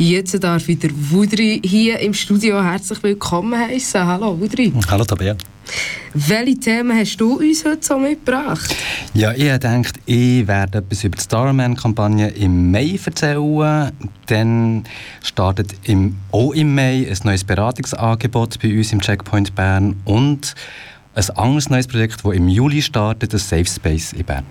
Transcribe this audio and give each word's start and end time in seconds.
Jetzt 0.00 0.40
darf 0.44 0.68
ich 0.68 0.78
der 0.78 0.92
Wudri 0.94 1.60
hier 1.64 1.98
im 1.98 2.14
Studio 2.14 2.62
herzlich 2.62 3.02
willkommen 3.02 3.58
heißen. 3.58 4.06
Hallo 4.06 4.38
Wudri. 4.38 4.72
Hallo 4.88 5.04
Tabea. 5.04 5.34
Welche 6.14 6.56
Themen 6.60 6.96
hast 6.96 7.16
du 7.16 7.40
uns 7.40 7.64
heute 7.64 7.84
so 7.84 7.98
mitgebracht? 7.98 8.76
Ja, 9.12 9.32
ich 9.32 9.58
denke, 9.58 9.90
ich 10.06 10.46
werde 10.46 10.78
etwas 10.78 11.02
über 11.02 11.16
die 11.16 11.22
Starman-Kampagne 11.24 12.28
im 12.28 12.70
Mai 12.70 12.96
erzählen. 13.04 13.90
Dann 14.26 14.84
startet 15.20 15.74
im, 15.82 16.14
auch 16.30 16.52
im 16.52 16.76
Mai 16.76 17.08
ein 17.10 17.18
neues 17.24 17.42
Beratungsangebot 17.42 18.60
bei 18.62 18.78
uns 18.78 18.92
im 18.92 19.00
Checkpoint 19.00 19.56
Bern 19.56 19.96
und 20.04 20.54
ein 21.16 21.30
anderes 21.30 21.70
neues 21.70 21.88
Projekt, 21.88 22.24
das 22.24 22.34
im 22.34 22.48
Juli 22.48 22.82
startet, 22.82 23.32
ein 23.32 23.40
Safe 23.40 23.66
Space 23.66 24.12
in 24.12 24.24
Bern. 24.24 24.44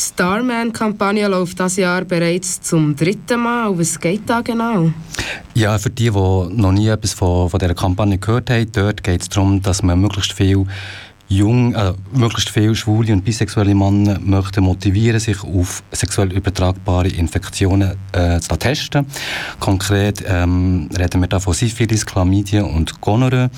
Die 0.00 0.06
Starman-Kampagne 0.06 1.28
läuft 1.28 1.58
dieses 1.58 1.76
Jahr 1.76 2.06
bereits 2.06 2.62
zum 2.62 2.96
dritten 2.96 3.38
Mal. 3.38 3.78
Was 3.78 4.00
geht 4.00 4.22
da 4.24 4.40
genau? 4.40 4.90
Ja, 5.52 5.78
für 5.78 5.90
die, 5.90 6.04
die 6.04 6.10
noch 6.10 6.72
nie 6.72 6.88
etwas 6.88 7.12
von, 7.12 7.50
von 7.50 7.60
dieser 7.60 7.74
Kampagne 7.74 8.16
gehört 8.16 8.48
haben, 8.48 8.72
dort 8.72 9.04
geht 9.04 9.20
es 9.20 9.28
darum, 9.28 9.60
dass 9.60 9.82
man 9.82 10.00
möglichst 10.00 10.32
viel 10.32 10.64
jung, 11.28 11.74
äh, 11.74 11.92
möglichst 12.12 12.48
viele 12.48 12.74
schwule 12.74 13.12
und 13.12 13.26
bisexuelle 13.26 13.74
Männer 13.74 14.18
möchten 14.20 14.64
motivieren, 14.64 15.20
sich 15.20 15.44
auf 15.44 15.82
sexuell 15.92 16.32
übertragbare 16.32 17.08
Infektionen 17.08 17.92
äh, 18.12 18.40
zu 18.40 18.56
testen. 18.56 19.04
Konkret 19.58 20.24
ähm, 20.26 20.88
reden 20.98 21.20
wir 21.20 21.28
da 21.28 21.40
von 21.40 21.52
Syphilis, 21.52 22.06
Chlamydien 22.06 22.64
und 22.64 23.02
Gonorrhoe. 23.02 23.50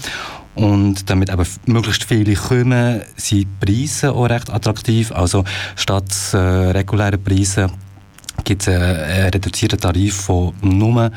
Und 0.55 1.09
damit 1.09 1.31
aber 1.31 1.47
möglichst 1.67 2.05
viele 2.05 2.35
kommen, 2.35 3.01
sind 3.17 3.39
die 3.39 3.47
Preise 3.61 4.13
auch 4.13 4.29
recht 4.29 4.51
attraktiv. 4.51 5.11
Also 5.13 5.45
statt 5.77 6.13
äh, 6.33 6.37
regulären 6.37 7.23
Preisen 7.23 7.73
gibt 8.45 8.63
es 8.63 8.69
einen 8.69 9.31
reduzierten 9.31 9.81
Tarif 9.81 10.15
von 10.15 10.53
nur 10.61 11.11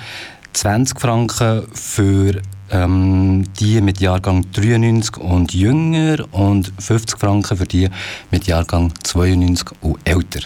20 0.53 0.99
Franken 0.99 1.63
für 1.73 2.41
ähm, 2.71 3.43
die 3.59 3.81
mit 3.81 3.99
Jahrgang 3.99 4.45
93 4.53 5.17
und 5.17 5.53
jünger 5.53 6.25
und 6.31 6.71
50 6.79 7.19
Franken 7.19 7.57
für 7.57 7.65
die 7.65 7.89
mit 8.31 8.47
Jahrgang 8.47 8.93
92 9.03 9.67
und 9.81 9.97
älter. 10.05 10.41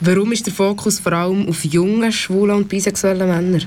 Warum 0.00 0.32
ist 0.32 0.46
der 0.46 0.54
Fokus 0.54 0.98
vor 0.98 1.12
allem 1.12 1.48
auf 1.48 1.64
junge, 1.64 2.10
schwule 2.10 2.54
und 2.54 2.68
bisexuelle 2.68 3.26
Männer? 3.26 3.60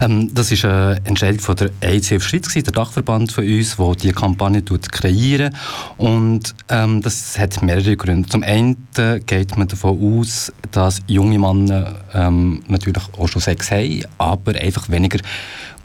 Ähm, 0.00 0.32
das 0.34 0.52
ist 0.52 0.64
eine 0.64 1.00
Entscheidung 1.04 1.40
von 1.40 1.56
der 1.56 1.70
ICF 1.82 2.22
Schweiz, 2.22 2.52
der 2.52 2.62
Dachverband 2.62 3.32
von 3.32 3.44
uns, 3.44 3.76
der 3.76 3.94
diese 3.94 4.14
Kampagne 4.14 4.62
kreiert. 4.62 5.54
Und 5.96 6.54
ähm, 6.68 7.02
das 7.02 7.38
hat 7.38 7.62
mehrere 7.62 7.96
Gründe. 7.96 8.28
Zum 8.28 8.42
einen 8.42 8.86
geht 9.26 9.56
man 9.56 9.68
davon 9.68 10.20
aus, 10.20 10.52
dass 10.70 11.00
junge 11.06 11.38
Männer 11.38 11.96
ähm, 12.14 12.62
natürlich 12.68 13.02
auch 13.18 13.28
schon 13.28 13.42
Sex 13.42 13.70
haben, 13.70 14.04
aber 14.18 14.54
einfach 14.54 14.88
weniger 14.88 15.18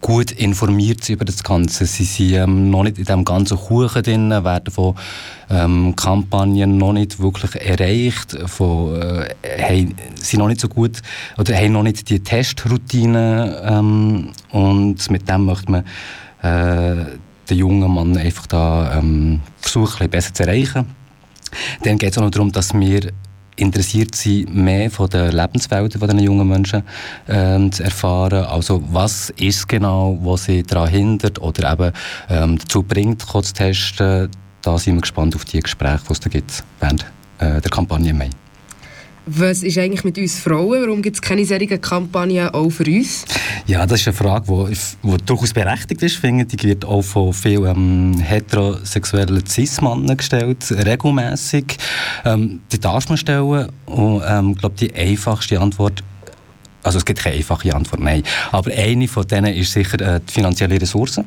gut 0.01 0.31
informiert 0.31 1.07
über 1.09 1.25
das 1.25 1.43
Ganze. 1.43 1.85
Sie 1.85 2.03
sind 2.03 2.33
ähm, 2.33 2.69
noch 2.69 2.83
nicht 2.83 2.97
in 2.97 3.05
diesem 3.05 3.25
ganzen 3.25 3.57
Kuchen 3.57 4.03
drin, 4.03 4.29
werden 4.29 4.71
von 4.71 4.95
ähm, 5.49 5.95
Kampagnen 5.95 6.77
noch 6.77 6.93
nicht 6.93 7.19
wirklich 7.19 7.55
erreicht, 7.55 8.37
von, 8.45 9.01
äh, 9.01 9.29
haben, 9.61 9.95
sind 10.15 10.39
noch 10.39 10.47
nicht 10.47 10.61
so 10.61 10.67
gut 10.67 11.01
oder 11.37 11.55
haben 11.55 11.73
noch 11.73 11.83
nicht 11.83 12.09
die 12.09 12.19
Testroutine 12.19 13.63
ähm, 13.65 14.31
und 14.51 15.09
mit 15.09 15.27
dem 15.29 15.45
möchte 15.45 15.71
man 15.71 15.83
äh, 16.41 17.05
den 17.49 17.57
jungen 17.57 17.93
Mann 17.93 18.17
einfach 18.17 18.47
da 18.47 18.99
ähm, 18.99 19.41
versuchen, 19.57 20.03
ein 20.03 20.09
besser 20.09 20.33
zu 20.33 20.43
erreichen. 20.43 20.85
Dann 21.83 21.97
geht 21.97 22.11
es 22.11 22.17
auch 22.17 22.23
noch 22.23 22.31
darum, 22.31 22.51
dass 22.51 22.73
wir 22.73 23.11
interessiert 23.55 24.15
sie 24.15 24.45
mehr 24.49 24.89
von 24.91 25.09
den 25.09 25.31
Lebenswelten 25.31 25.99
von 25.99 26.09
den 26.09 26.19
jungen 26.19 26.47
Menschen 26.47 26.83
ähm, 27.27 27.71
zu 27.71 27.83
erfahren. 27.83 28.45
Also 28.45 28.83
was 28.91 29.29
ist 29.31 29.67
genau, 29.67 30.17
was 30.21 30.45
sie 30.45 30.63
daran 30.63 30.89
hindert 30.89 31.41
oder 31.41 31.71
eben 31.71 31.91
ähm, 32.29 32.57
dazu 32.57 32.83
bringt, 32.83 33.21
zu 33.21 33.41
testen. 33.41 34.29
Da 34.61 34.77
sind 34.77 34.95
wir 34.95 35.01
gespannt 35.01 35.35
auf 35.35 35.45
die 35.45 35.59
Gespräche, 35.59 35.99
die 36.07 36.13
es 36.13 36.19
da 36.19 36.29
gibt 36.29 36.63
während 36.79 37.05
äh, 37.39 37.61
der 37.61 37.71
Kampagne 37.71 38.09
im 38.09 38.17
Mai. 38.17 38.29
Was 39.27 39.63
ist 39.63 39.77
eigentlich 39.79 40.03
mit 40.03 40.19
uns 40.19 40.39
Frauen? 40.39 40.83
Warum 40.83 41.01
gibt 41.01 41.15
es 41.15 41.21
keine 41.21 41.45
solchen 41.45 41.81
Kampagnen 41.81 42.49
auch 42.49 42.69
für 42.69 42.85
uns? 42.85 43.25
Ja, 43.65 43.85
das 43.87 44.01
ist 44.01 44.07
eine 44.07 44.15
Frage, 44.15 44.69
die, 44.69 45.17
durchaus 45.25 45.51
berechtigt 45.51 46.03
ist, 46.03 46.17
finde. 46.17 46.45
Die 46.45 46.61
wird 46.61 46.85
auch 46.85 47.01
von 47.01 47.33
vielen 47.33 47.65
ähm, 47.65 48.19
heterosexuellen 48.19 49.43
Cis-Männern 49.43 50.17
gestellt, 50.17 50.71
regelmäßig. 50.71 51.77
Ähm, 52.23 52.61
die 52.71 52.79
darf 52.79 53.09
man 53.09 53.17
stellen. 53.17 53.69
Und 53.87 54.21
ähm, 54.27 54.51
ich 54.51 54.57
glaube, 54.59 54.75
die 54.79 54.93
einfachste 54.93 55.59
Antwort 55.59 56.03
also 56.85 56.99
es 56.99 57.05
gibt 57.05 57.19
keine 57.19 57.37
einfache 57.37 57.73
Antwort, 57.73 57.99
nein. 57.99 58.23
Aber 58.51 58.71
eine 58.71 59.07
von 59.07 59.25
denen 59.27 59.53
ist 59.53 59.71
sicher 59.71 59.99
äh, 60.01 60.19
die 60.19 60.31
finanzielle 60.31 60.79
Ressourcen. 60.79 61.25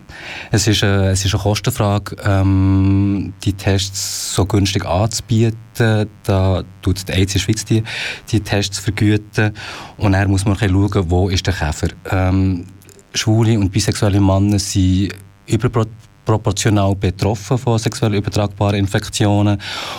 Es 0.53 0.69
ist, 0.69 0.83
äh, 0.85 1.11
es 1.11 1.25
ist 1.25 1.35
eine 1.35 1.43
Kostenfrage, 1.43 2.17
ähm, 2.25 3.33
die 3.43 3.53
Tests 3.53 4.35
so 4.35 4.47
günstig 4.47 4.85
anzubieten. 4.87 6.09
Da 6.25 6.63
tut 6.83 7.09
die 7.09 7.13
AIDS 7.13 7.41
Schweiz 7.41 7.65
die, 7.65 7.83
die 8.31 8.41
Tests 8.41 8.79
vergüten. 8.79 9.53
Und 9.97 10.13
dann 10.13 10.31
muss 10.31 10.45
man 10.45 10.57
schauen, 10.57 11.11
wo 11.11 11.29
ist 11.29 11.47
der 11.47 11.55
Käfer. 11.55 11.89
Ähm, 12.11 12.67
schwule 13.15 13.59
und 13.59 13.71
bisexuelle 13.71 14.21
Männer 14.21 14.61
sind 14.61 15.13
überproduziert 15.47 16.08
proportional 16.29 16.95
betroffen 16.95 17.57
von 17.57 17.79
sexuell 17.79 18.15
übertragbaren 18.15 18.79
Infektionen. 18.79 19.59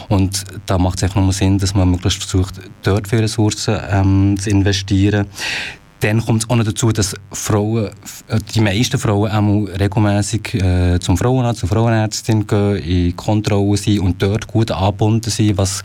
Und 0.09 0.43
da 0.67 0.77
macht 0.77 0.99
es 0.99 1.03
einfach 1.03 1.21
nur 1.21 1.33
Sinn, 1.33 1.57
dass 1.57 1.73
man 1.73 1.89
möglichst 1.89 2.23
versucht, 2.23 2.55
dort 2.83 3.07
für 3.07 3.19
Ressourcen 3.19 3.79
ähm, 3.89 4.35
zu 4.39 4.51
investieren. 4.51 5.25
Dann 6.01 6.23
kommt 6.23 6.43
es 6.43 6.49
auch 6.49 6.55
noch 6.55 6.63
dazu, 6.63 6.91
dass 6.91 7.15
Frauen, 7.31 7.87
äh, 8.27 8.39
die 8.53 8.61
meisten 8.61 8.99
Frauen 8.99 9.31
auch 9.31 9.79
regelmäßig 9.79 10.53
äh, 10.53 10.99
zum 10.99 11.17
Frauenarzt, 11.17 11.61
zur 11.61 11.69
Frauenärztin 11.69 12.45
gehen, 12.45 12.77
in 12.77 13.15
Kontrolle 13.15 13.75
sind 13.75 13.99
und 13.99 14.21
dort 14.21 14.47
gut 14.47 14.69
angebunden 14.69 15.31
sind, 15.31 15.57
was, 15.57 15.81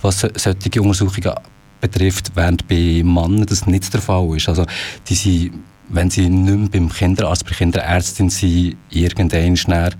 was 0.00 0.20
solche 0.20 0.80
Untersuchungen 0.80 1.34
betrifft, 1.80 2.30
während 2.36 2.68
bei 2.68 3.02
Männern 3.04 3.46
das 3.46 3.66
nicht 3.66 3.92
der 3.92 4.00
Fall 4.00 4.36
ist. 4.36 4.48
Also 4.48 4.64
die 5.08 5.14
sind 5.14 5.52
wenn 5.88 6.10
sie 6.10 6.28
nicht 6.28 6.58
mehr 6.58 6.68
beim 6.68 6.88
Kinderarzt, 6.88 7.44
bei 7.44 7.52
Kinderärztin 7.52 8.30
sind, 8.30 8.76
irgendwann 8.90 9.56
schnell 9.56 9.90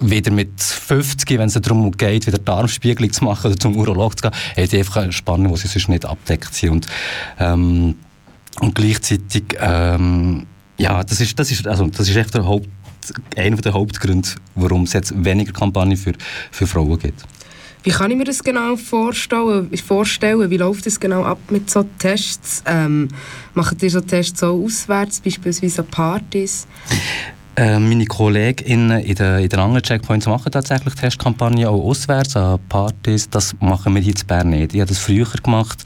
wieder 0.00 0.30
mit 0.30 0.60
50, 0.60 1.38
wenn 1.38 1.48
es 1.48 1.54
darum 1.54 1.92
geht, 1.92 2.26
wieder 2.26 2.38
Darmspiegelung 2.38 3.12
zu 3.12 3.24
machen 3.24 3.46
oder 3.50 3.58
zum 3.58 3.76
Urolog 3.76 4.18
zu 4.18 4.28
gehen, 4.28 4.38
haben 4.56 4.66
sie 4.66 4.78
einfach 4.78 4.96
eine 4.96 5.12
Spannung, 5.12 5.54
die 5.54 5.60
sie 5.60 5.68
sonst 5.68 5.88
nicht 5.88 6.04
abdeckt. 6.04 6.62
Und, 6.64 6.86
ähm, 7.38 7.96
und 8.60 8.74
gleichzeitig, 8.74 9.56
ähm, 9.60 10.46
ja, 10.78 11.02
das 11.02 11.20
ist, 11.20 11.38
das 11.38 11.50
ist, 11.50 11.66
also, 11.66 11.86
das 11.86 12.08
ist 12.08 12.16
echt 12.16 12.34
der 12.34 12.44
Haupt, 12.44 12.68
einer 13.36 13.56
der 13.56 13.72
Hauptgründe, 13.72 14.28
warum 14.54 14.84
es 14.84 14.94
jetzt 14.94 15.12
weniger 15.24 15.52
Kampagnen 15.52 15.96
für, 15.96 16.12
für 16.50 16.66
Frauen 16.66 16.98
gibt. 16.98 17.24
Wie 17.84 17.90
kann 17.90 18.10
ich 18.10 18.16
mir 18.16 18.24
das 18.24 18.42
genau 18.42 18.76
vorstellen? 18.76 19.70
vorstellen? 19.76 20.48
Wie 20.48 20.56
läuft 20.56 20.86
das 20.86 20.98
genau 20.98 21.22
ab 21.22 21.38
mit 21.50 21.68
so 21.68 21.84
Tests? 21.98 22.64
Ähm, 22.66 23.08
macht 23.52 23.82
ihr 23.82 23.90
so 23.90 24.00
Tests 24.00 24.42
auch 24.42 24.54
auswärts, 24.54 25.20
beispielsweise 25.20 25.82
an 25.82 25.88
Partys? 25.88 26.66
Äh, 27.56 27.78
meine 27.78 28.06
KollegInnen 28.06 29.00
in 29.00 29.14
den, 29.14 29.38
in 29.38 29.48
den 29.50 29.58
anderen 29.60 29.82
Checkpoints 29.82 30.26
machen 30.26 30.50
tatsächlich 30.50 30.94
Testkampagnen 30.94 31.66
auch 31.66 31.84
auswärts 31.84 32.36
an 32.36 32.58
Partys. 32.70 33.28
Das 33.28 33.54
machen 33.60 33.94
wir 33.94 34.00
hier 34.00 34.14
in 34.18 34.26
Bern 34.26 34.48
nicht. 34.48 34.74
Ich 34.74 34.80
habe 34.80 34.88
das 34.88 34.98
früher 34.98 35.26
gemacht, 35.26 35.84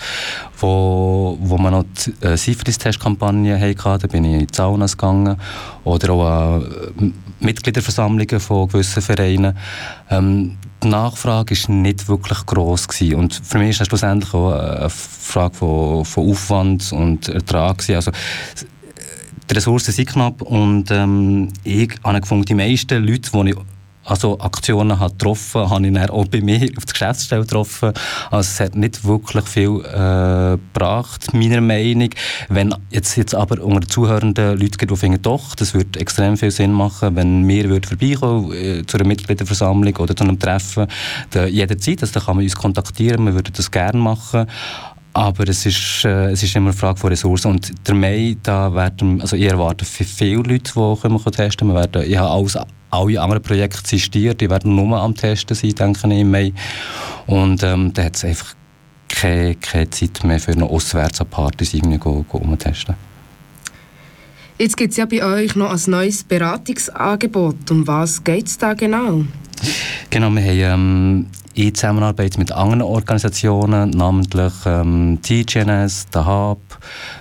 wo, 0.60 1.36
wo 1.40 1.58
man 1.58 1.72
noch 1.72 1.84
die 2.06 2.26
äh, 2.26 2.36
Syphilis-Testkampagne 2.36 3.58
hatte. 3.60 4.06
Da 4.06 4.06
bin 4.06 4.24
ich 4.24 4.34
in 4.34 4.46
die 4.46 4.54
Saunas 4.54 4.96
gegangen. 4.96 5.36
Oder 5.82 6.12
auch 6.12 6.26
an 6.26 6.62
äh, 6.62 7.44
Mitgliederversammlungen 7.44 8.40
von 8.40 8.68
gewissen 8.68 9.02
Vereinen. 9.02 9.56
Ähm, 10.10 10.56
die 10.82 10.88
Nachfrage 10.88 11.54
war 11.56 11.74
nicht 11.74 12.08
wirklich 12.08 12.46
gross. 12.46 12.88
Gewesen. 12.88 13.16
Und 13.16 13.34
für 13.34 13.58
mich 13.58 13.70
ist 13.70 13.80
das 13.80 13.88
schlussendlich 13.88 14.32
auch 14.34 14.52
eine 14.52 14.90
Frage 14.90 15.54
von, 15.54 16.04
von 16.04 16.30
Aufwand 16.30 16.92
und 16.92 17.28
Ertrag. 17.28 17.78
Gewesen. 17.78 17.96
Also, 17.96 18.12
die 19.50 19.54
Ressourcen 19.54 19.92
sind 19.92 20.08
knapp 20.10 20.42
und 20.42 20.90
ähm, 20.90 21.48
ich 21.64 21.90
habe 22.04 22.20
gefunden, 22.20 22.44
die 22.44 22.54
meisten 22.54 23.02
Leute, 23.02 23.30
die 23.30 23.50
ich 23.50 23.56
also 24.08 24.40
Aktionen 24.40 24.98
hat 24.98 25.18
getroffen, 25.18 25.68
habe 25.68 25.86
ich 25.86 25.92
dann 25.92 26.10
auch 26.10 26.26
bei 26.26 26.40
mir 26.40 26.68
auf 26.76 26.84
der 26.86 26.92
Geschäftsstelle 26.92 27.42
getroffen. 27.42 27.92
Also 28.30 28.48
es 28.48 28.60
hat 28.60 28.74
nicht 28.74 29.04
wirklich 29.04 29.46
viel 29.46 29.80
äh, 29.84 30.56
gebracht, 30.56 31.34
meiner 31.34 31.60
Meinung. 31.60 32.10
Wenn 32.48 32.74
jetzt, 32.90 33.16
jetzt 33.16 33.34
aber 33.34 33.62
unter 33.62 33.80
den 33.80 33.90
zuhörenden 33.90 34.58
Leuten 34.58 34.78
gibt, 34.78 34.90
die 34.90 34.96
finden, 34.96 35.20
doch, 35.22 35.54
das 35.54 35.74
würde 35.74 36.00
extrem 36.00 36.36
viel 36.36 36.50
Sinn 36.50 36.72
machen, 36.72 37.16
wenn 37.16 37.46
wir 37.46 37.68
würden 37.68 37.84
vorbeikommen 37.84 38.52
äh, 38.52 38.86
zu 38.86 38.96
einer 38.96 39.06
Mitgliederversammlung 39.06 39.96
oder 39.96 40.16
zu 40.16 40.24
einem 40.24 40.38
Treffen, 40.38 40.86
da, 41.30 41.46
jederzeit, 41.46 42.00
also, 42.00 42.14
dann 42.14 42.24
kann 42.24 42.36
man 42.36 42.44
uns 42.44 42.56
kontaktieren, 42.56 43.26
wir 43.26 43.34
würden 43.34 43.52
das 43.54 43.70
gerne 43.70 43.98
machen. 43.98 44.46
Aber 45.18 45.48
es 45.48 45.66
ist, 45.66 46.04
äh, 46.04 46.30
es 46.30 46.44
ist 46.44 46.54
immer 46.54 46.68
eine 46.68 46.78
Frage 46.78 47.00
von 47.00 47.10
Ressourcen. 47.10 47.50
Und 47.50 47.72
der 47.88 47.96
Mai, 47.96 48.36
da 48.40 48.72
werden, 48.72 49.20
also 49.20 49.34
ich 49.34 49.46
erwarte 49.46 49.84
viele 49.84 50.36
Leute, 50.36 50.58
die 50.58 50.70
kommen 50.70 51.20
testen. 51.32 51.74
Werden, 51.74 52.08
ich 52.08 52.16
habe 52.16 52.30
alles, 52.30 52.56
alle 52.90 53.20
anderen 53.20 53.42
Projekte 53.42 53.80
existiert, 53.80 54.40
die 54.40 54.48
werden 54.48 54.76
nur 54.76 54.96
am 54.96 55.16
Testen 55.16 55.56
sein, 55.56 55.74
denke 55.74 56.06
ich, 56.06 56.20
im 56.20 56.30
Mai. 56.30 56.52
Und 57.26 57.64
ähm, 57.64 57.92
da 57.92 58.04
hat 58.04 58.14
es 58.14 58.24
einfach 58.24 58.54
keine, 59.08 59.56
keine 59.56 59.90
Zeit 59.90 60.22
mehr 60.22 60.38
für 60.38 60.52
eine 60.52 60.66
auswärts 60.66 61.18
Partys 61.24 61.74
irgendwie 61.74 61.98
go. 61.98 62.24
Jetzt 64.56 64.76
gibt 64.76 64.92
es 64.92 64.98
ja 64.98 65.06
bei 65.06 65.24
euch 65.24 65.56
noch 65.56 65.72
ein 65.72 65.90
neues 65.90 66.22
Beratungsangebot. 66.22 67.68
Um 67.72 67.84
was 67.88 68.22
geht 68.22 68.46
es 68.46 68.56
da 68.56 68.74
genau? 68.74 69.24
Genau, 70.10 70.30
wir 70.34 70.70
haben 70.70 71.26
ähm, 71.26 71.26
in 71.54 71.74
Zusammenarbeit 71.74 72.38
mit 72.38 72.52
anderen 72.52 72.82
Organisationen, 72.82 73.90
namentlich 73.90 74.52
ähm, 74.64 75.18
TGNS, 75.22 76.06
der 76.06 76.24
HAB, 76.24 76.58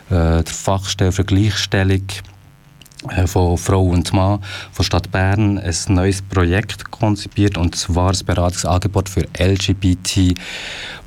äh, 0.09 0.43
der 0.43 0.45
Fachstelle 0.45 1.11
für 1.11 1.25
Gleichstellung 1.25 2.03
äh, 3.09 3.25
von 3.25 3.57
Frau 3.57 3.83
und 3.83 4.13
Mann 4.13 4.39
von 4.71 4.85
Stadt 4.85 5.11
Bern 5.11 5.57
ein 5.57 5.75
neues 5.89 6.21
Projekt 6.21 6.91
konzipiert 6.91 7.57
und 7.57 7.75
zwar 7.75 8.11
das 8.11 8.23
Beratungsangebot 8.23 9.09
für 9.09 9.25
LGBT 9.39 10.35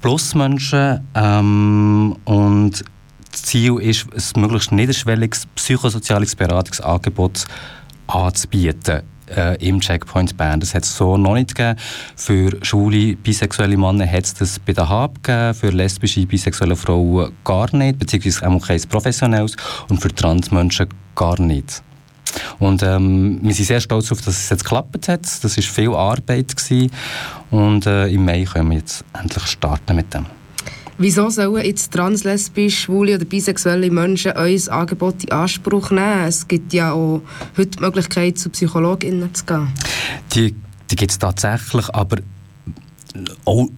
plus 0.00 0.34
Menschen. 0.34 1.06
Ähm, 1.14 2.16
und 2.24 2.84
das 3.30 3.42
Ziel 3.42 3.78
ist, 3.78 4.08
ein 4.36 4.40
möglichst 4.40 4.72
niederschwelliges 4.72 5.46
psychosoziales 5.54 6.34
Beratungsangebot 6.34 7.46
anzubieten 8.08 9.02
äh, 9.36 9.56
im 9.66 9.80
Checkpoint 9.80 10.36
Bern. 10.36 10.60
Das 10.60 10.74
hat 10.74 10.84
es 10.84 10.96
so 10.96 11.16
noch 11.16 11.34
nicht 11.34 11.54
gegeben. 11.54 11.78
Für 12.16 12.56
schwule, 12.62 13.16
bisexuelle 13.16 13.76
Männer 13.76 14.10
hat 14.10 14.24
es 14.24 14.34
das 14.34 14.58
bei 14.58 14.72
der 14.72 14.88
HAB 14.88 15.22
gegeben, 15.22 15.54
für 15.54 15.70
lesbische, 15.70 16.26
bisexuelle 16.26 16.76
Frauen 16.76 17.32
gar 17.44 17.74
nicht, 17.74 17.98
beziehungsweise 17.98 18.48
auch 18.48 18.66
kein 18.66 18.80
professionelles 18.88 19.56
und 19.88 20.00
für 20.00 20.14
Transmenschen 20.14 20.88
gar 21.14 21.40
nicht. 21.40 21.82
Und 22.58 22.82
ähm, 22.82 23.40
wir 23.42 23.54
sind 23.54 23.66
sehr 23.66 23.80
stolz 23.80 24.06
darauf, 24.08 24.24
dass 24.24 24.38
es 24.38 24.50
jetzt 24.50 24.64
geklappt 24.64 25.08
hat. 25.08 25.22
Das 25.22 25.56
war 25.56 25.62
viel 25.62 25.94
Arbeit. 25.94 26.56
Gewesen. 26.56 26.90
Und 27.50 27.86
äh, 27.86 28.08
im 28.08 28.24
Mai 28.24 28.44
können 28.44 28.70
wir 28.70 28.78
jetzt 28.78 29.04
endlich 29.12 29.46
starten 29.46 29.96
mit 29.96 30.12
dem. 30.14 30.39
Wieso 31.02 31.30
sollen 31.30 31.64
jetzt 31.64 31.92
trans, 31.92 32.24
lesbisch, 32.24 32.80
schwule 32.80 33.14
oder 33.14 33.24
bisexuelle 33.24 33.90
Menschen 33.90 34.32
euer 34.36 34.60
Angebot 34.68 35.24
in 35.24 35.32
Anspruch 35.32 35.90
nehmen? 35.90 36.26
Es 36.28 36.46
gibt 36.46 36.74
ja 36.74 36.92
auch 36.92 37.22
heute 37.56 37.70
die 37.70 37.80
Möglichkeit, 37.80 38.36
zu 38.36 38.50
PsychologInnen 38.50 39.32
zu 39.34 39.46
gehen. 39.46 39.68
Die, 40.34 40.54
die 40.90 40.96
gibt 40.96 41.10
es 41.10 41.18
tatsächlich, 41.18 41.88
aber 41.94 42.18
auch 43.46 43.68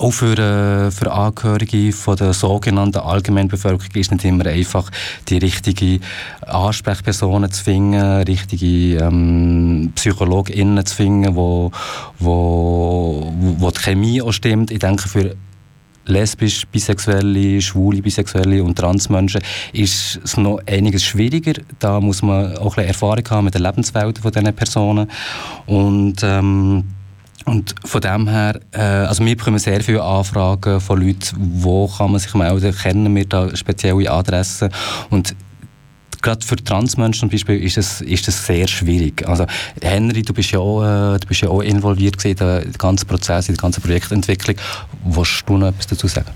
auch 0.00 0.10
für, 0.10 0.36
äh, 0.36 0.90
für 0.90 1.12
Angehörige 1.12 1.92
von 1.92 2.16
der 2.16 2.32
sogenannten 2.32 2.98
Allgemeinbevölkerung 2.98 3.94
ist 3.94 4.06
es 4.06 4.10
nicht 4.10 4.24
immer 4.24 4.46
einfach, 4.46 4.90
die 5.28 5.38
richtigen 5.38 6.00
Ansprechpersonen 6.44 7.52
zu 7.52 7.62
finden, 7.62 8.22
richtige 8.22 8.96
ähm, 8.96 9.92
PsychologInnen 9.94 10.84
zu 10.84 10.96
finden, 10.96 11.36
wo, 11.36 11.70
wo, 12.18 13.32
wo 13.38 13.70
die 13.70 13.80
Chemie 13.80 14.20
auch 14.20 14.32
stimmt. 14.32 14.72
Ich 14.72 14.80
denke, 14.80 15.08
für 15.08 15.36
lesbisch, 16.06 16.66
bisexuelle, 16.66 17.60
schwule, 17.60 18.02
bisexuelle 18.02 18.62
und 18.62 18.76
Transmenschen 18.76 19.40
ist 19.72 20.20
es 20.22 20.36
noch 20.36 20.60
einiges 20.66 21.04
schwieriger. 21.04 21.54
Da 21.78 22.00
muss 22.00 22.22
man 22.22 22.56
auch 22.58 22.76
ein 22.76 22.86
Erfahrung 22.86 23.24
haben 23.30 23.44
mit 23.44 23.54
der 23.54 23.62
Lebenswelt 23.62 24.18
von 24.18 24.32
diesen 24.32 24.54
Personen. 24.54 25.10
Und, 25.66 26.22
ähm, 26.22 26.84
und 27.46 27.74
von 27.84 28.00
dem 28.00 28.28
her, 28.28 28.58
äh, 28.72 28.80
also 28.80 29.24
wir 29.24 29.36
bekommen 29.36 29.58
sehr 29.58 29.80
viele 29.82 30.02
Anfragen 30.02 30.80
von 30.80 31.00
Leuten, 31.00 31.36
wo 31.38 31.88
kann 31.88 32.10
man 32.10 32.20
sich 32.20 32.34
melden, 32.34 32.74
kennen 32.74 33.14
wir 33.14 33.26
da 33.26 33.54
spezielle 33.54 34.10
Adressen 34.10 34.70
und 35.10 35.34
gerade 36.24 36.44
für 36.44 36.56
Transmenschen 36.56 37.20
zum 37.20 37.28
Beispiel 37.28 37.62
ist 37.62 37.76
das, 37.76 38.00
ist 38.00 38.26
das 38.26 38.44
sehr 38.46 38.66
schwierig. 38.66 39.26
Also 39.28 39.46
Henry, 39.80 40.22
du 40.22 40.32
bist 40.32 40.50
ja 40.50 40.58
auch, 40.58 40.82
äh, 40.82 41.18
du 41.18 41.26
bist 41.28 41.42
ja 41.42 41.48
auch 41.48 41.60
involviert 41.60 42.24
in 42.24 42.34
den 42.34 42.72
ganzen 42.72 43.06
Prozess, 43.06 43.48
in 43.48 43.54
die 43.54 43.60
ganze 43.60 43.80
Projektentwicklung. 43.80 44.56
Willst 45.04 45.44
du 45.46 45.56
noch 45.56 45.68
etwas 45.68 45.86
dazu 45.86 46.08
sagen? 46.08 46.30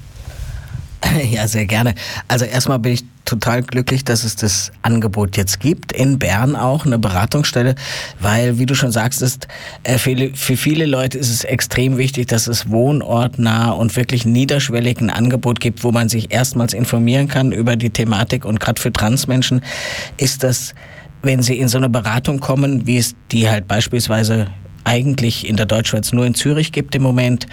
Ja, 1.31 1.47
sehr 1.47 1.65
gerne. 1.65 1.95
Also 2.27 2.45
erstmal 2.45 2.79
bin 2.81 2.93
ich 2.93 3.05
total 3.29 3.63
glücklich, 3.63 4.05
dass 4.05 4.25
es 4.25 4.37
das 4.37 4.73
Angebot 4.81 5.37
jetzt 5.37 5.61
gibt, 5.61 5.93
in 5.93 6.19
Bern 6.19 6.57
auch, 6.57 6.87
eine 6.87 6.99
Beratungsstelle, 6.99 7.75
weil, 8.21 8.59
wie 8.59 8.65
du 8.65 8.75
schon 8.75 8.91
sagst, 8.91 9.21
ist, 9.21 9.49
äh, 9.83 9.99
für, 9.99 10.57
viele 10.57 10.87
Leute 10.87 11.19
ist 11.19 11.31
es 11.31 11.45
extrem 11.45 11.99
wichtig, 11.99 12.29
dass 12.29 12.47
es 12.47 12.71
wohnortnah 12.71 13.71
und 13.73 13.97
wirklich 13.97 14.25
niederschwellig 14.25 15.01
ein 15.01 15.11
Angebot 15.11 15.61
gibt, 15.61 15.85
wo 15.85 15.93
man 15.93 16.09
sich 16.09 16.33
erstmals 16.33 16.73
informieren 16.73 17.29
kann 17.29 17.53
über 17.53 17.77
die 17.77 17.91
Thematik. 17.91 18.47
Und 18.47 18.61
gerade 18.61 18.81
für 18.81 18.93
Transmenschen 18.93 19.61
ist 20.17 20.43
das, 20.43 20.75
wenn 21.23 21.43
sie 21.43 21.59
in 21.59 21.69
so 21.69 21.77
eine 21.77 21.91
Beratung 21.91 22.41
kommen, 22.41 22.87
wie 22.87 22.97
es 22.97 23.15
die 23.31 23.51
halt 23.51 23.69
beispielsweise 23.69 24.47
eigentlich 24.85 25.47
in 25.47 25.57
der 25.57 25.67
Deutschschweiz 25.67 26.13
nur 26.13 26.25
in 26.25 26.35
Zürich 26.35 26.73
gibt 26.73 26.95
im 26.95 27.03
Moment, 27.03 27.47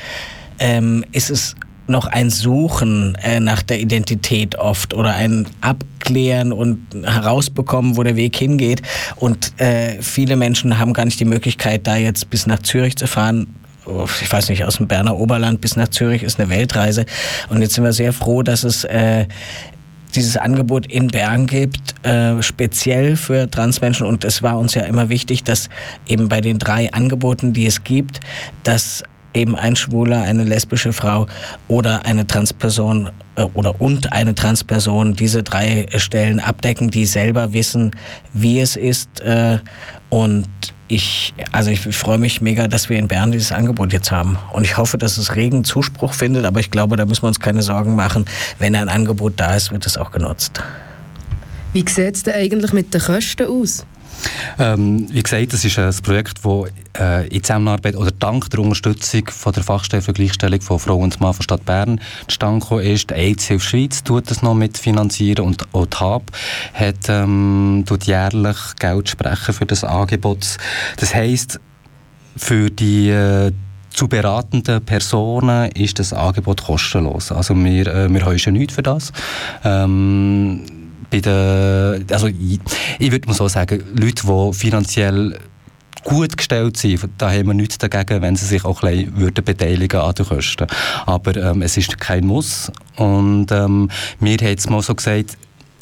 ähm, 0.60 1.04
ist 1.12 1.30
es 1.30 1.56
noch 1.88 2.08
ein 2.08 2.30
Suchen 2.30 3.18
äh, 3.24 3.40
nach 3.40 3.62
der 3.62 3.80
Identität 3.80 4.56
oft 4.58 4.94
oder 4.94 5.14
ein 5.16 5.48
Abklären 5.62 6.52
und 6.52 6.80
herausbekommen, 7.04 7.98
wo 7.98 8.04
der 8.04 8.16
Weg 8.16 8.36
hingeht. 8.36 8.82
Und 9.16 9.60
äh, 9.60 10.02
viele 10.02 10.36
Menschen 10.36 10.80
haben 10.80 10.94
gar 10.94 11.06
nicht 11.06 11.20
die 11.20 11.26
Möglichkeit, 11.26 11.88
da 11.88 11.96
jetzt 11.96 12.30
bis 12.30 12.48
nach 12.48 12.60
Zürich 12.60 12.96
zu 12.96 13.08
fahren. 13.08 13.48
Ich 14.22 14.32
weiß 14.32 14.50
nicht, 14.50 14.66
aus 14.66 14.78
dem 14.78 14.88
Berner 14.88 15.16
Oberland 15.16 15.62
bis 15.62 15.76
nach 15.76 15.90
Zürich 15.90 16.24
ist 16.24 16.40
eine 16.40 16.50
Weltreise. 16.50 17.06
Und 17.50 17.62
jetzt 17.62 17.76
sind 17.76 17.84
wir 17.84 17.94
sehr 17.94 18.14
froh, 18.14 18.42
dass 18.42 18.64
es 18.64 18.84
äh, 18.86 19.28
dieses 20.16 20.38
Angebot 20.38 20.88
in 20.88 21.08
Bern 21.08 21.46
gibt, 21.46 21.94
äh, 22.06 22.42
speziell 22.42 23.16
für 23.16 23.50
Transmenschen. 23.50 24.08
Und 24.08 24.24
es 24.24 24.42
war 24.42 24.58
uns 24.58 24.74
ja 24.74 24.84
immer 24.84 25.10
wichtig, 25.10 25.44
dass 25.44 25.70
eben 26.08 26.30
bei 26.30 26.42
den 26.42 26.58
drei 26.58 26.92
Angeboten, 26.94 27.54
die 27.54 27.66
es 27.66 27.84
gibt, 27.84 28.22
dass 28.64 29.04
eben 29.36 29.56
ein 29.56 29.76
Schwuler, 29.76 30.22
eine 30.22 30.44
lesbische 30.44 30.94
Frau 30.94 31.28
oder 31.68 32.06
eine 32.06 32.26
Transperson 32.26 33.10
äh, 33.36 33.44
oder 33.54 33.80
und 33.82 34.12
eine 34.14 34.36
Transperson 34.36 35.14
diese 35.14 35.44
drei 35.44 35.88
Stellen 35.96 36.40
abdecken, 36.40 36.90
die 36.90 37.06
selber 37.06 37.54
wissen, 37.54 37.92
wie 38.34 38.60
es 38.60 38.76
ist. 38.76 39.22
Äh, 39.22 39.60
und 40.10 40.48
ich, 40.88 41.34
also 41.52 41.72
ich 41.72 41.82
freue 41.82 42.20
mich 42.20 42.42
mega, 42.42 42.68
dass 42.68 42.90
wir 42.90 42.98
in 42.98 43.08
Bern 43.08 43.32
dieses 43.32 43.52
Angebot 43.52 43.92
jetzt 43.92 44.12
haben. 44.12 44.38
Und 44.54 44.64
ich 44.64 44.78
hoffe, 44.78 44.98
dass 44.98 45.18
es 45.18 45.36
regen 45.36 45.64
Zuspruch 45.64 46.14
findet, 46.14 46.46
aber 46.46 46.60
ich 46.60 46.70
glaube, 46.70 46.96
da 46.96 47.06
müssen 47.06 47.24
wir 47.24 47.28
uns 47.28 47.40
keine 47.40 47.64
Sorgen 47.64 47.96
machen. 47.96 48.26
Wenn 48.60 48.76
ein 48.76 48.90
Angebot 48.90 49.34
da 49.38 49.56
ist, 49.56 49.72
wird 49.72 49.86
es 49.86 49.98
auch 49.98 50.12
genutzt. 50.12 50.62
Wie 51.74 51.84
sieht 51.88 52.16
es 52.16 52.24
denn 52.24 52.36
eigentlich 52.36 52.72
mit 52.72 52.94
den 52.94 53.02
Kosten 53.02 53.48
aus? 53.48 53.86
Ähm, 54.60 55.08
wie 55.10 55.24
gesagt, 55.24 55.54
das 55.54 55.66
ist 55.66 55.78
ein 55.80 55.94
Projekt, 56.04 56.40
das 56.44 56.72
äh, 57.00 57.28
in 57.28 57.44
Zusammenarbeit 57.44 57.96
oder 57.96 58.12
dank 58.12 58.50
der 58.50 58.60
Unterstützung 58.60 59.28
von 59.30 59.54
der 59.54 59.64
Fachstelle 59.64 60.02
für 60.02 60.14
Gleichstellung 60.14 60.62
von 60.62 60.80
Frau 60.80 60.98
und 60.98 61.20
Mann 61.20 61.34
von 61.34 61.44
Stadt 61.44 61.66
Bern 61.66 62.00
zustande 62.28 62.84
ist. 62.84 63.10
Die 63.10 63.16
AIDS-Hilfe 63.16 63.66
Schweiz 63.66 64.04
tut 64.04 64.30
das 64.32 64.42
noch 64.42 64.56
mitfinanzieren 64.56 65.46
und 65.46 65.64
auch 65.74 65.86
die 65.86 65.98
HAB 65.98 66.32
hat 66.74 67.10
ähm, 67.10 67.84
tut 67.86 68.06
jährlich 68.06 68.58
Geld 68.80 69.10
sprechen 69.10 69.54
für 69.54 69.66
das 69.66 69.84
Angebot. 69.84 70.58
Das 70.98 71.14
heisst, 71.14 71.60
für 72.38 72.70
die 72.70 73.10
äh, 73.10 73.52
zu 73.90 74.08
beratenden 74.10 74.84
Personen 74.84 75.72
ist 75.72 76.00
das 76.00 76.12
Angebot 76.12 76.64
kostenlos. 76.64 77.32
Also 77.32 77.56
wir, 77.56 77.88
äh, 77.88 78.14
wir 78.14 78.26
haben 78.26 78.40
schon 78.40 78.54
nichts 78.54 78.76
für 78.76 78.84
das. 78.84 79.14
Ähm, 79.64 80.64
bei 81.16 81.22
den, 81.22 82.06
also 82.12 82.28
ich, 82.28 82.60
ich 83.00 83.12
würde 83.12 83.28
mal 83.28 83.34
so 83.34 83.48
sagen, 83.48 83.84
Leute, 83.96 84.24
die 84.26 84.54
finanziell 84.54 85.40
gut 86.04 86.38
gestellt 86.38 86.78
sind, 86.78 87.10
da 87.18 87.32
haben 87.32 87.48
wir 87.48 87.54
nichts 87.54 87.78
dagegen, 87.78 88.22
wenn 88.22 88.36
sie 88.36 88.46
sich 88.46 88.64
auch 88.64 88.84
ein 88.84 89.12
bisschen 89.12 89.44
beteiligen 89.44 90.00
an 90.00 90.14
den 90.14 90.26
Kosten. 90.26 90.68
Aber 91.06 91.36
ähm, 91.36 91.62
es 91.62 91.78
ist 91.78 92.00
kein 92.00 92.28
Muss. 92.28 92.72
Und 92.96 93.52
ähm, 93.52 93.90
mir 94.20 94.38
hat 94.38 94.60
es 94.60 94.70
mal 94.70 94.82
so 94.82 94.94
gesagt, 94.94 95.38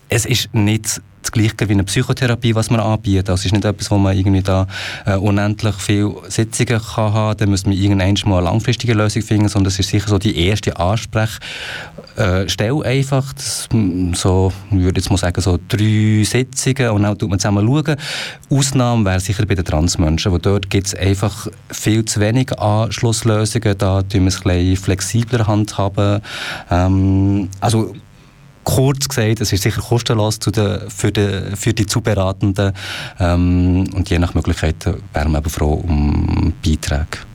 es 0.10 0.26
ist 0.26 0.54
nicht 0.54 1.02
das 1.24 1.32
Gleiche 1.32 1.68
wie 1.68 1.74
eine 1.74 1.84
Psychotherapie, 1.84 2.56
was 2.56 2.70
man 2.70 2.80
anbietet. 2.80 3.30
Das 3.30 3.46
ist 3.46 3.52
nicht 3.52 3.66
etwas, 3.66 3.92
wo 3.92 3.98
man 3.98 4.18
irgendwie 4.18 4.42
da 4.42 4.68
äh, 5.06 5.16
unendlich 5.16 5.76
viele 5.76 6.16
Sitzungen 6.28 6.82
kann 6.82 7.14
haben. 7.14 7.38
Da 7.38 7.46
muss 7.46 7.66
man 7.66 7.74
irgendwann 7.74 8.16
mal 8.26 8.38
eine 8.38 8.46
langfristige 8.46 8.94
Lösung 8.94 9.22
finden, 9.22 9.48
sondern 9.48 9.72
es 9.72 9.80
ist 9.80 9.90
sicher 9.90 10.10
so 10.10 10.18
die 10.18 10.48
erste 10.48 10.78
Ansprechstelle 10.78 12.84
äh, 12.84 13.00
einfach. 13.00 13.34
Das, 13.34 13.70
so, 14.14 14.52
ich 14.72 14.80
würde 14.80 15.00
jetzt 15.00 15.10
mal 15.10 15.18
sagen, 15.18 15.42
so 15.42 15.60
drei 15.68 16.24
Sitzungen 16.24 16.90
und 16.92 17.04
dann 17.04 17.18
tut 17.18 17.30
man 17.30 17.40
zusammen 17.40 17.66
schauen. 17.66 17.98
Ausnahme 18.50 19.06
wäre 19.06 19.20
sicher 19.20 19.46
bei 19.46 19.56
den 19.56 19.66
Transmenschen, 19.66 20.32
wo 20.32 20.38
dort 20.38 20.70
gibt 20.70 20.88
es 20.88 20.96
einfach 20.96 21.48
viel 21.72 22.06
zu 22.06 22.20
wenig 22.20 22.58
Anschlusslösungen. 22.60 23.78
Da 23.78 24.02
tun 24.02 24.22
wir 24.22 24.28
es 24.28 24.38
ein 24.38 24.44
bisschen 24.44 24.78
flexibler 24.78 25.48
handhaben. 25.48 26.22
Ähm, 26.70 27.50
also 27.60 27.94
kurz 28.64 29.08
gesagt, 29.08 29.42
es 29.42 29.54
ist 29.54 29.64
sicher 29.64 29.82
kostenlos 29.82 30.40
zu 30.40 30.52
den, 30.52 30.90
für, 30.90 31.12
die, 31.12 31.56
für 31.56 31.74
die 31.74 31.86
Zuberatenden 31.86 32.74
ähm, 33.20 33.90
und 33.94 34.10
je 34.10 34.20
nach 34.20 34.34
Möglichkeit 34.34 34.76
wären 35.14 35.32
wir 35.32 35.38
aber 35.38 35.50
froh 35.50 35.74
um 35.74 36.54
Beiträge. 36.64 37.33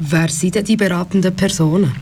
Wer 0.00 0.28
sind 0.28 0.54
denn 0.54 0.64
die 0.64 0.76
beratenden 0.76 1.34
Personen? 1.34 1.92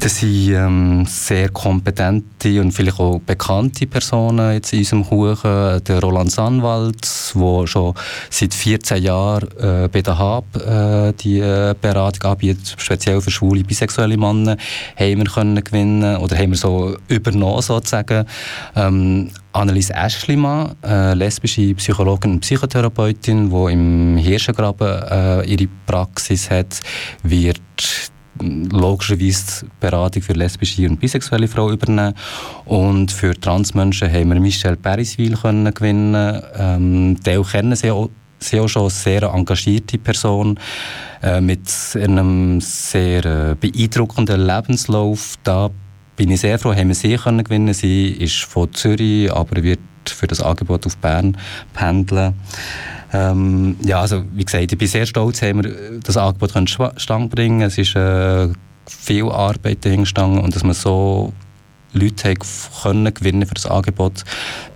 Das 0.00 0.18
sind 0.18 0.48
ähm, 0.50 1.04
sehr 1.06 1.50
kompetente 1.50 2.60
und 2.60 2.72
vielleicht 2.72 2.98
auch 2.98 3.20
bekannte 3.20 3.86
Personen 3.86 4.54
jetzt 4.54 4.72
in 4.72 4.78
unserem 4.80 5.04
Kuchen. 5.04 5.84
Der 5.84 6.00
Roland 6.00 6.30
Sanwald, 6.30 7.06
der 7.34 7.66
schon 7.66 7.94
seit 8.30 8.54
14 8.54 9.02
Jahren 9.02 9.48
äh, 9.58 9.88
bei 9.88 10.00
der 10.00 10.18
HAB 10.18 10.56
äh, 10.56 11.12
die 11.12 11.38
äh, 11.38 11.74
Beratung 11.80 12.30
anbietet, 12.30 12.76
speziell 12.78 13.20
für 13.20 13.30
schwule, 13.30 13.62
bisexuelle 13.62 14.16
Männer, 14.16 14.56
haben 14.96 15.18
wir 15.18 15.24
können 15.24 15.62
gewinnen 15.62 16.16
oder 16.16 16.36
haben 16.36 16.50
wir 16.50 16.58
so 16.58 16.96
übernommen 17.08 17.62
sozusagen. 17.62 18.24
Ähm, 18.74 19.30
Annelies 19.54 19.90
Eschlimann, 19.90 20.74
äh, 20.84 21.14
lesbische 21.14 21.74
Psychologin 21.74 22.32
und 22.32 22.40
Psychotherapeutin, 22.40 23.50
die 23.50 23.72
im 23.72 24.16
Hirschengraben 24.16 25.02
äh, 25.08 25.44
ihre 25.44 25.68
Praxis 25.86 26.50
hat, 26.50 26.80
wird 27.42 27.60
logischerweise 28.40 29.66
die 29.66 29.70
Beratung 29.80 30.22
für 30.22 30.32
lesbische 30.32 30.88
und 30.88 30.98
bisexuelle 31.00 31.48
Frauen 31.48 31.74
übernehmen. 31.74 32.14
Und 32.64 33.12
für 33.12 33.38
Transmenschen 33.38 34.12
haben 34.12 34.30
wir 34.30 34.40
Michelle 34.40 34.76
Pariswil 34.76 35.36
können 35.36 35.72
gewinnen. 35.72 36.42
Ähm, 36.56 37.16
die 37.24 37.42
kennen 37.42 37.76
sie 37.76 37.90
auch, 37.90 38.10
sie 38.38 38.60
auch 38.60 38.68
schon 38.68 38.90
sehr 38.90 39.22
engagierte 39.22 39.98
Person 39.98 40.58
äh, 41.22 41.40
mit 41.40 41.68
einem 41.94 42.60
sehr 42.60 43.24
äh, 43.24 43.54
beeindruckenden 43.58 44.46
Lebenslauf. 44.46 45.36
Da 45.44 45.70
bin 46.16 46.30
ich 46.30 46.40
sehr 46.40 46.58
froh, 46.58 46.74
haben 46.74 46.88
wir 46.88 46.94
sie 46.94 47.16
können 47.16 47.44
gewinnen. 47.44 47.74
Sie 47.74 48.08
ist 48.08 48.44
von 48.44 48.72
Zürich, 48.72 49.32
aber 49.32 49.62
wird 49.62 49.80
für 50.06 50.26
das 50.26 50.40
Angebot 50.40 50.86
auf 50.86 50.96
Bern 50.96 51.36
pendeln. 51.72 52.34
Ähm, 53.14 53.76
ja, 53.84 54.00
also 54.00 54.24
wie 54.32 54.44
gesagt, 54.44 54.72
ich 54.72 54.78
bin 54.78 54.88
sehr 54.88 55.06
stolz, 55.06 55.38
dass 55.38 55.54
wir 55.54 56.00
das 56.02 56.16
Angebot 56.16 56.52
stand 56.96 57.30
bringen. 57.30 57.60
Es 57.62 57.78
ist 57.78 57.94
äh, 57.94 58.48
viel 58.88 59.30
Arbeit 59.30 59.84
hingestanden 59.84 60.40
und 60.40 60.54
dass 60.54 60.64
man 60.64 60.74
so 60.74 61.32
Leute 61.92 62.34
können 62.82 63.14
gewinnen 63.14 63.46
für 63.46 63.54
das 63.54 63.66
Angebot 63.66 64.24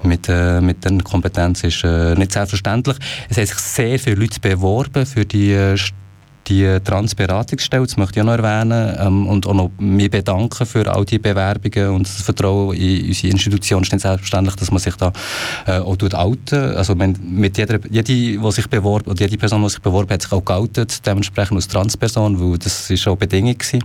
mit, 0.04 0.28
äh, 0.28 0.60
mit 0.60 0.84
den 0.84 1.02
Kompetenzen 1.02 1.66
ist 1.66 1.82
äh, 1.82 2.14
nicht 2.14 2.30
selbstverständlich. 2.30 2.96
Es 3.28 3.38
haben 3.38 3.46
sich 3.46 3.58
sehr 3.58 3.98
viele 3.98 4.16
Leute 4.16 4.38
beworben 4.38 5.04
für 5.04 5.24
die 5.26 5.50
äh, 5.50 5.76
die 6.48 6.78
Transberatungsstelle, 6.82 7.86
das 7.86 7.96
möchte 7.96 8.20
ich 8.20 8.22
auch 8.22 8.26
noch 8.26 8.42
erwähnen, 8.42 8.96
ähm, 8.98 9.26
und 9.26 9.46
auch 9.46 9.54
noch 9.54 9.70
mich 9.78 10.10
bedanken 10.10 10.66
für 10.66 10.90
all 10.92 11.04
die 11.04 11.18
Bewerbungen 11.18 11.90
und 11.90 12.06
das 12.06 12.22
Vertrauen 12.22 12.76
in 12.76 13.08
unsere 13.08 13.32
Institution. 13.32 13.82
Es 13.82 13.88
ist 13.88 13.92
nicht 13.92 14.02
selbstverständlich, 14.02 14.56
dass 14.56 14.70
man 14.70 14.80
sich 14.80 14.94
da 14.96 15.12
äh, 15.66 15.78
auch 15.78 15.96
outen 16.14 16.76
Also 16.76 16.94
mit 16.94 17.58
jeder, 17.58 17.78
jede, 17.90 18.02
die 18.02 18.40
sich 18.50 18.68
beworben, 18.68 19.10
oder 19.10 19.20
jede 19.20 19.36
Person, 19.36 19.62
die 19.62 19.68
sich 19.68 19.80
beworben 19.80 20.10
hat, 20.10 20.22
sich 20.22 20.32
auch 20.32 20.44
geoutet, 20.44 21.06
dementsprechend 21.06 21.56
als 21.56 21.68
Transperson, 21.68 22.40
weil 22.40 22.58
das 22.58 22.90
ist 22.90 23.06
auch 23.06 23.16
Bedingung 23.16 23.56
gewesen. 23.56 23.84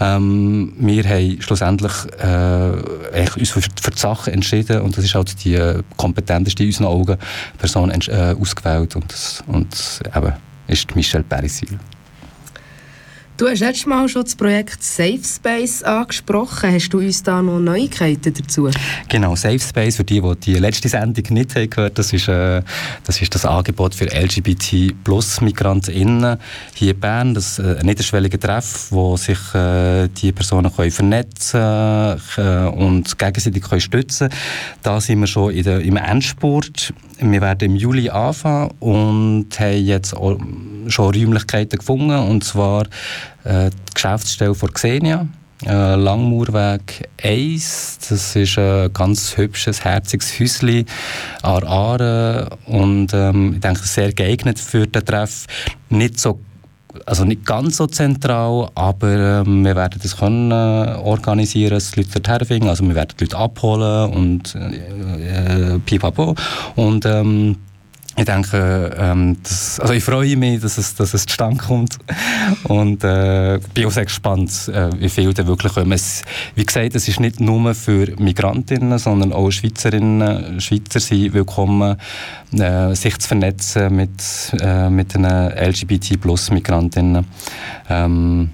Ähm, 0.00 0.72
wir 0.78 1.04
haben 1.04 1.40
schlussendlich 1.40 1.92
äh, 2.18 3.28
uns 3.38 3.50
für, 3.50 3.60
für 3.60 3.90
die 3.90 3.98
Sache 3.98 4.32
entschieden 4.32 4.82
und 4.82 4.96
das 4.96 5.04
ist 5.04 5.14
halt 5.14 5.44
die 5.44 5.58
kompetenteste 5.96 6.62
in 6.62 6.68
unseren 6.68 6.86
Augen 6.86 7.16
Person 7.58 7.90
äh, 7.90 8.34
ausgewählt 8.38 8.96
und, 8.96 9.42
und 9.46 10.00
eben 10.14 10.32
ist 10.68 10.94
Michelle 10.94 11.24
Perisil. 11.24 11.78
Du 13.38 13.46
hast 13.46 13.60
letztes 13.60 13.86
Mal 13.86 14.08
schon 14.08 14.24
das 14.24 14.34
Projekt 14.34 14.82
Safe 14.82 15.20
Space 15.22 15.84
angesprochen. 15.84 16.72
Hast 16.72 16.88
du 16.88 16.98
uns 16.98 17.22
da 17.22 17.40
noch 17.40 17.60
Neuigkeiten 17.60 18.34
dazu? 18.34 18.68
Genau, 19.08 19.36
Safe 19.36 19.60
Space, 19.60 19.94
für 19.94 20.02
die, 20.02 20.20
die 20.20 20.34
die 20.40 20.54
letzte 20.54 20.88
Sendung 20.88 21.22
nicht 21.30 21.54
haben 21.54 21.70
gehört 21.70 21.96
das 22.00 22.12
ist, 22.12 22.26
äh, 22.26 22.62
das 23.04 23.22
ist 23.22 23.32
das 23.32 23.46
Angebot 23.46 23.94
für 23.94 24.06
LGBT 24.06 24.92
plus 25.04 25.40
MigrantInnen 25.40 26.36
hier 26.74 26.90
in 26.90 26.98
Bern. 26.98 27.32
Das 27.32 27.60
ist 27.60 27.64
äh, 27.64 27.76
ein 27.78 27.86
niederschwelliger 27.86 28.40
Treff, 28.40 28.88
wo 28.90 29.16
sich 29.16 29.38
äh, 29.54 30.08
die 30.08 30.32
Personen 30.32 30.74
können 30.74 30.90
vernetzen 30.90 31.60
äh, 32.38 32.66
und 32.66 33.16
gegenseitig 33.16 33.62
können 33.62 33.80
stützen 33.80 34.30
können. 34.30 34.40
Da 34.82 35.00
sind 35.00 35.20
wir 35.20 35.28
schon 35.28 35.62
der, 35.62 35.80
im 35.80 35.96
Endspurt. 35.96 36.92
Wir 37.20 37.40
werden 37.40 37.72
im 37.72 37.76
Juli 37.76 38.10
anfangen 38.10 38.70
und 38.78 39.48
haben 39.58 39.84
jetzt 39.84 40.10
schon 40.10 41.14
Räumlichkeiten 41.14 41.78
gefunden, 41.78 42.16
und 42.16 42.44
zwar 42.44 42.84
äh, 43.44 43.70
die 43.70 43.94
Geschäftsstelle 43.94 44.54
von 44.54 44.72
Xenia. 44.72 45.26
Äh, 45.66 45.96
Langmauerweg 45.96 47.08
1, 47.20 47.98
das 48.08 48.36
ist 48.36 48.58
ein 48.58 48.92
ganz 48.92 49.36
hübsches, 49.36 49.84
herziges 49.84 50.38
Häuschen 50.38 50.86
an 51.42 51.64
Aare 51.64 52.50
und 52.66 53.12
ähm, 53.12 53.54
ich 53.54 53.60
denke, 53.60 53.80
sehr 53.82 54.12
geeignet 54.12 54.60
für 54.60 54.86
den 54.86 55.04
Treff. 55.04 55.46
Nicht 55.90 56.20
so 56.20 56.38
also 57.06 57.24
nicht 57.24 57.44
ganz 57.44 57.76
so 57.76 57.86
zentral, 57.86 58.70
aber 58.74 59.42
ähm, 59.46 59.64
wir 59.64 59.76
werden 59.76 60.00
das 60.02 60.16
können 60.16 60.50
äh, 60.50 60.96
organisieren, 61.02 61.70
dass 61.70 61.92
die 61.92 62.02
Leute 62.02 62.20
dorthin. 62.20 62.68
Also 62.68 62.84
wir 62.86 62.94
werden 62.94 63.14
die 63.18 63.24
Leute 63.24 63.36
abholen 63.36 64.12
und 64.12 64.54
äh, 64.54 65.74
äh, 65.74 65.78
pipapo. 65.78 66.34
Und 66.76 67.06
ähm, 67.06 67.56
ich 68.18 68.24
denke, 68.24 68.96
ähm, 68.98 69.36
das, 69.44 69.78
also 69.78 69.94
ich 69.94 70.02
freue 70.02 70.36
mich, 70.36 70.60
dass 70.60 70.76
es, 70.76 70.96
dass 70.96 71.14
es 71.14 71.24
zustande 71.24 71.62
kommt 71.62 71.98
und 72.64 73.04
äh, 73.04 73.60
bin 73.74 73.86
auch 73.86 73.92
sehr 73.92 74.06
gespannt, 74.06 74.68
äh, 74.74 74.90
wie 74.98 75.08
viele 75.08 75.32
da 75.32 75.46
wirklich 75.46 75.72
kommen. 75.72 75.92
Es, 75.92 76.24
wie 76.56 76.66
gesagt, 76.66 76.96
es 76.96 77.06
ist 77.06 77.20
nicht 77.20 77.38
nur 77.38 77.74
für 77.74 78.12
Migrantinnen, 78.18 78.98
sondern 78.98 79.32
auch 79.32 79.52
Schweizerinnen, 79.52 80.60
Schweizer 80.60 80.98
sind 80.98 81.32
willkommen, 81.32 81.96
äh, 82.58 82.92
sich 82.96 83.16
zu 83.18 83.28
vernetzen 83.28 83.94
mit, 83.94 84.20
äh, 84.60 84.90
mit 84.90 85.14
den 85.14 85.24
LGBT-Plus-Migrantinnen. 85.24 87.24
Ähm, 87.88 88.50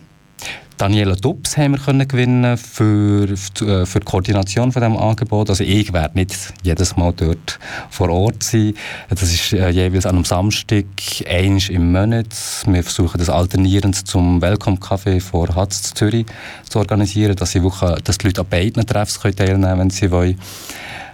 Daniela 0.76 1.14
Dubs 1.14 1.57
haben 1.57 1.78
wir 1.87 2.07
gewinnen 2.07 2.57
für, 2.57 3.28
äh, 3.28 3.87
für 3.87 4.00
die 4.00 4.04
Koordination 4.04 4.73
von 4.73 4.83
dem 4.83 4.97
Angebot. 4.97 5.49
Also 5.49 5.62
ich 5.62 5.93
werde 5.93 6.19
nicht 6.19 6.37
jedes 6.62 6.97
Mal 6.97 7.12
dort 7.16 7.61
vor 7.90 8.11
Ort 8.11 8.43
sein. 8.43 8.75
Das 9.09 9.23
ist 9.23 9.52
äh, 9.52 9.69
jeweils 9.69 10.04
an 10.04 10.16
einem 10.16 10.25
Samstag, 10.25 10.87
eins 11.28 11.69
im 11.69 11.93
Monat. 11.93 12.26
Wir 12.66 12.83
versuchen 12.83 13.19
das 13.19 13.31
alternierend 13.31 14.07
zum 14.07 14.43
Welcome 14.43 14.78
Café 14.78 15.21
vor 15.21 15.54
Hatz 15.54 15.95
Zürich 15.95 16.26
zu 16.69 16.81
organisieren, 16.81 17.37
dass, 17.37 17.52
sie 17.52 17.62
wirklich, 17.62 18.02
dass 18.02 18.19
die 18.19 18.26
Leute 18.26 18.40
an 18.40 18.49
beiden 18.49 18.85
Treffs 18.85 19.21
teilnehmen 19.21 19.62
können, 19.62 19.78
wenn 19.78 19.90
sie 19.90 20.11
wollen. 20.11 20.40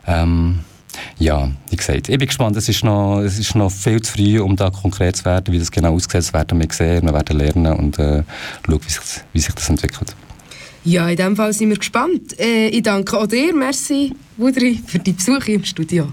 Ähm, 0.06 0.60
ja, 1.18 1.50
wie 1.70 1.76
gesagt, 1.76 2.08
ich 2.08 2.18
bin 2.18 2.26
gespannt. 2.26 2.56
Es 2.56 2.68
ist, 2.68 2.84
noch, 2.84 3.20
es 3.20 3.38
ist 3.38 3.54
noch 3.54 3.70
viel 3.70 4.00
zu 4.00 4.12
früh, 4.12 4.40
um 4.40 4.56
da 4.56 4.70
konkret 4.70 5.16
zu 5.16 5.24
werden. 5.24 5.52
Wie 5.52 5.58
das 5.58 5.70
genau 5.70 5.98
das 5.98 6.32
werden 6.32 6.58
wir 6.58 6.68
sehen. 6.70 7.04
Wir 7.04 7.12
werden 7.12 7.38
lernen 7.38 7.72
und 7.74 7.98
äh, 7.98 8.22
schauen, 8.66 8.80
wie 8.84 8.90
sich, 8.90 9.02
wie 9.32 9.40
sich 9.40 9.54
das 9.54 9.68
entwickelt. 9.68 10.14
Ja, 10.84 11.08
in 11.08 11.16
dem 11.16 11.36
Fall 11.36 11.52
sind 11.52 11.70
wir 11.70 11.76
gespannt. 11.76 12.38
Äh, 12.38 12.68
ich 12.68 12.82
danke 12.82 13.18
auch 13.18 13.26
dir, 13.26 13.54
merci, 13.54 14.14
Wudri, 14.38 14.80
für 14.86 14.98
die 14.98 15.12
Besuche 15.12 15.52
im 15.52 15.64
Studio. 15.64 16.08